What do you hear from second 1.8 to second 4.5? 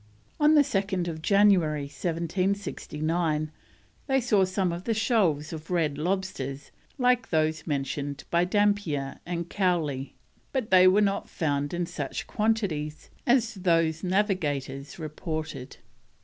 1769, they saw